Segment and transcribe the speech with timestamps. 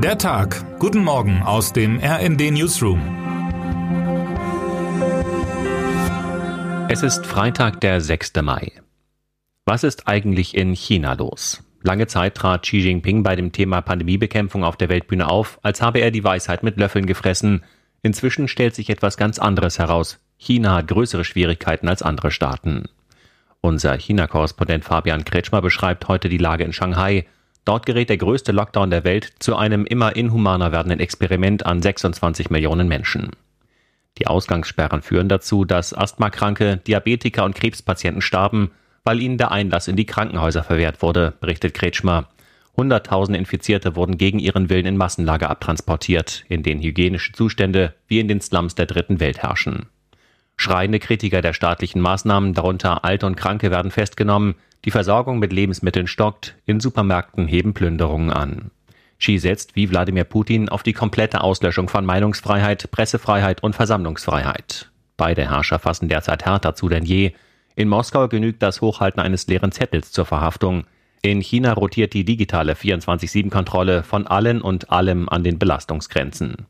[0.00, 0.78] Der Tag.
[0.78, 3.00] Guten Morgen aus dem RND Newsroom.
[6.88, 8.34] Es ist Freitag, der 6.
[8.42, 8.70] Mai.
[9.64, 11.64] Was ist eigentlich in China los?
[11.82, 15.98] Lange Zeit trat Xi Jinping bei dem Thema Pandemiebekämpfung auf der Weltbühne auf, als habe
[15.98, 17.64] er die Weisheit mit Löffeln gefressen.
[18.02, 20.20] Inzwischen stellt sich etwas ganz anderes heraus.
[20.36, 22.84] China hat größere Schwierigkeiten als andere Staaten.
[23.60, 27.26] Unser China-Korrespondent Fabian Kretschmer beschreibt heute die Lage in Shanghai.
[27.64, 32.50] Dort gerät der größte Lockdown der Welt zu einem immer inhumaner werdenden Experiment an 26
[32.50, 33.30] Millionen Menschen.
[34.18, 38.70] Die Ausgangssperren führen dazu, dass Asthmakranke, Diabetiker und Krebspatienten starben,
[39.04, 42.28] weil ihnen der Einlass in die Krankenhäuser verwehrt wurde, berichtet Kretschmer.
[42.76, 48.28] Hunderttausend Infizierte wurden gegen ihren Willen in Massenlager abtransportiert, in denen hygienische Zustände wie in
[48.28, 49.86] den Slums der dritten Welt herrschen.
[50.60, 56.08] Schreiende Kritiker der staatlichen Maßnahmen, darunter Alte und Kranke, werden festgenommen, die Versorgung mit Lebensmitteln
[56.08, 58.72] stockt, in Supermärkten heben Plünderungen an.
[59.20, 64.90] Xi setzt wie Wladimir Putin auf die komplette Auslöschung von Meinungsfreiheit, Pressefreiheit und Versammlungsfreiheit.
[65.16, 67.32] Beide Herrscher fassen derzeit härter zu denn je.
[67.76, 70.84] In Moskau genügt das Hochhalten eines leeren Zettels zur Verhaftung.
[71.22, 76.66] In China rotiert die digitale 24-7-Kontrolle von allen und allem an den Belastungsgrenzen.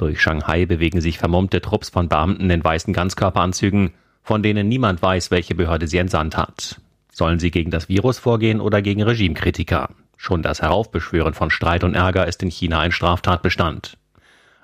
[0.00, 5.30] Durch Shanghai bewegen sich vermummte Trupps von Beamten in weißen Ganzkörperanzügen, von denen niemand weiß,
[5.30, 6.80] welche Behörde sie entsandt hat.
[7.12, 9.90] Sollen sie gegen das Virus vorgehen oder gegen Regimekritiker?
[10.16, 13.98] Schon das Heraufbeschwören von Streit und Ärger ist in China ein Straftatbestand.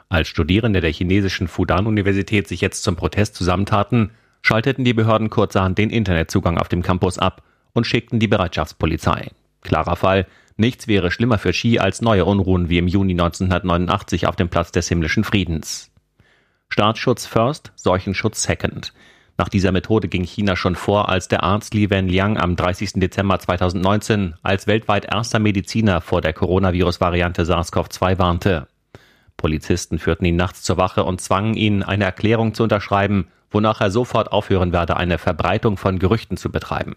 [0.08, 5.90] Als Studierende der chinesischen Fudan-Universität sich jetzt zum Protest zusammentaten, schalteten die Behörden kurzerhand den
[5.90, 7.42] Internetzugang auf dem Campus ab
[7.74, 9.32] und schickten die Bereitschaftspolizei.
[9.60, 10.26] Klarer Fall,
[10.56, 14.72] nichts wäre schlimmer für Xi als neue Unruhen wie im Juni 1989 auf dem Platz
[14.72, 15.90] des himmlischen Friedens.
[16.68, 18.92] Staatsschutz first, Seuchenschutz second.
[19.38, 22.94] Nach dieser Methode ging China schon vor, als der Arzt Li Wenliang am 30.
[22.94, 28.66] Dezember 2019 als weltweit erster Mediziner vor der Coronavirus-Variante SARS-CoV-2 warnte.
[29.36, 33.90] Polizisten führten ihn nachts zur Wache und zwangen ihn, eine Erklärung zu unterschreiben, wonach er
[33.90, 36.96] sofort aufhören werde, eine Verbreitung von Gerüchten zu betreiben.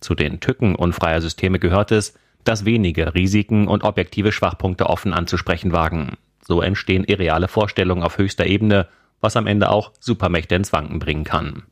[0.00, 5.72] Zu den Tücken unfreier Systeme gehört es, dass wenige Risiken und objektive Schwachpunkte offen anzusprechen
[5.72, 6.16] wagen.
[6.46, 8.88] So entstehen irreale Vorstellungen auf höchster Ebene
[9.22, 11.62] was am Ende auch Supermächte ins Wanken bringen kann.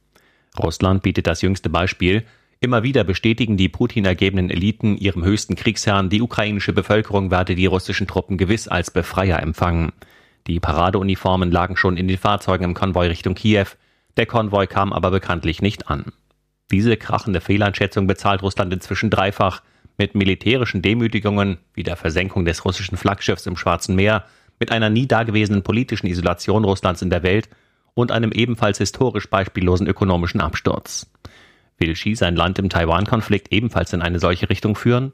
[0.58, 2.24] Russland bietet das jüngste Beispiel.
[2.60, 7.66] Immer wieder bestätigen die Putin ergebenen Eliten ihrem höchsten Kriegsherrn, die ukrainische Bevölkerung werde die
[7.66, 9.92] russischen Truppen gewiss als Befreier empfangen.
[10.46, 13.66] Die Paradeuniformen lagen schon in den Fahrzeugen im Konvoi Richtung Kiew.
[14.16, 16.12] Der Konvoi kam aber bekanntlich nicht an.
[16.70, 19.62] Diese krachende Fehleinschätzung bezahlt Russland inzwischen dreifach
[20.00, 24.24] mit militärischen Demütigungen wie der Versenkung des russischen Flaggschiffs im Schwarzen Meer,
[24.58, 27.50] mit einer nie dagewesenen politischen Isolation Russlands in der Welt
[27.92, 31.06] und einem ebenfalls historisch beispiellosen ökonomischen Absturz.
[31.76, 35.12] Will Xi sein Land im Taiwan-Konflikt ebenfalls in eine solche Richtung führen?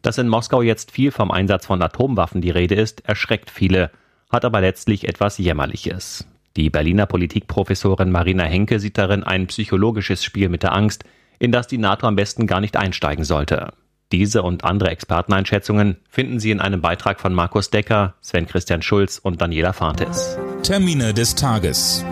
[0.00, 3.90] Dass in Moskau jetzt viel vom Einsatz von Atomwaffen die Rede ist, erschreckt viele,
[4.30, 6.24] hat aber letztlich etwas Jämmerliches.
[6.56, 11.02] Die Berliner Politikprofessorin Marina Henke sieht darin ein psychologisches Spiel mit der Angst,
[11.40, 13.72] in das die NATO am besten gar nicht einsteigen sollte.
[14.12, 19.18] Diese und andere Experteneinschätzungen finden Sie in einem Beitrag von Markus Decker, Sven Christian Schulz
[19.18, 20.36] und Daniela Fates.
[20.62, 22.04] Termine des Tages.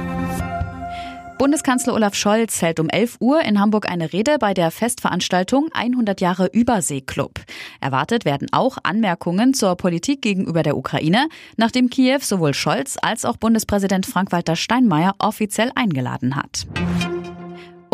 [1.38, 6.20] Bundeskanzler Olaf Scholz hält um 11 Uhr in Hamburg eine Rede bei der Festveranstaltung 100
[6.20, 7.40] Jahre Überseeklub.
[7.80, 13.36] Erwartet werden auch Anmerkungen zur Politik gegenüber der Ukraine, nachdem Kiew sowohl Scholz als auch
[13.36, 16.66] Bundespräsident Frank-Walter Steinmeier offiziell eingeladen hat.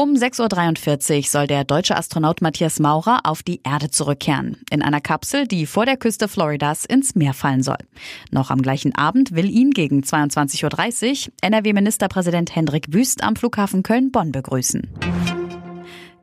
[0.05, 4.59] Um 6.43 Uhr soll der deutsche Astronaut Matthias Maurer auf die Erde zurückkehren.
[4.71, 7.79] In einer Kapsel, die vor der Küste Floridas ins Meer fallen soll.
[8.31, 14.31] Noch am gleichen Abend will ihn gegen 22.30 Uhr NRW-Ministerpräsident Hendrik Wüst am Flughafen Köln-Bonn
[14.31, 14.91] begrüßen.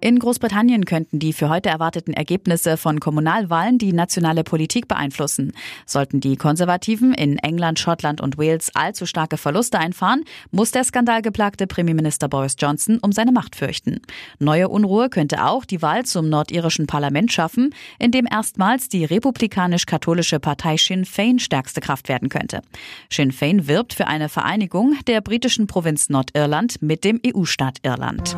[0.03, 5.53] In Großbritannien könnten die für heute erwarteten Ergebnisse von Kommunalwahlen die nationale Politik beeinflussen.
[5.85, 11.67] Sollten die Konservativen in England, Schottland und Wales allzu starke Verluste einfahren, muss der skandalgeplagte
[11.67, 14.01] Premierminister Boris Johnson um seine Macht fürchten.
[14.39, 20.39] Neue Unruhe könnte auch die Wahl zum nordirischen Parlament schaffen, in dem erstmals die republikanisch-katholische
[20.39, 22.63] Partei Sinn Fein stärkste Kraft werden könnte.
[23.11, 28.35] Sinn Fein wirbt für eine Vereinigung der britischen Provinz Nordirland mit dem EU-Staat Irland.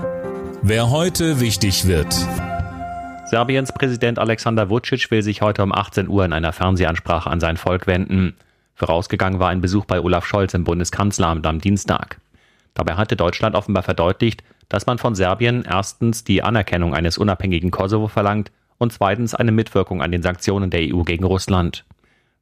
[0.65, 2.13] Wer heute wichtig wird.
[3.25, 7.57] Serbiens Präsident Alexander Vucic will sich heute um 18 Uhr in einer Fernsehansprache an sein
[7.57, 8.37] Volk wenden.
[8.73, 12.21] Vorausgegangen war ein Besuch bei Olaf Scholz im Bundeskanzleramt am Dienstag.
[12.75, 18.07] Dabei hatte Deutschland offenbar verdeutlicht, dass man von Serbien erstens die Anerkennung eines unabhängigen Kosovo
[18.07, 21.83] verlangt und zweitens eine Mitwirkung an den Sanktionen der EU gegen Russland.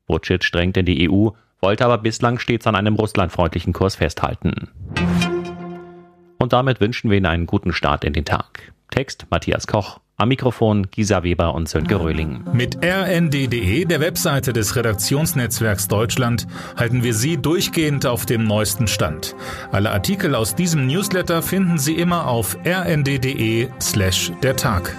[0.05, 1.29] Vucic drängt in die EU,
[1.59, 4.69] wollte aber bislang stets an einem russlandfreundlichen Kurs festhalten.
[6.41, 8.73] Und damit wünschen wir Ihnen einen guten Start in den Tag.
[8.89, 12.43] Text Matthias Koch, Am Mikrofon Gisa Weber und Sönke Röhling.
[12.51, 19.35] Mit rnd.de, der Webseite des Redaktionsnetzwerks Deutschland, halten wir Sie durchgehend auf dem neuesten Stand.
[19.71, 24.95] Alle Artikel aus diesem Newsletter finden Sie immer auf rnd.de slash der Tag.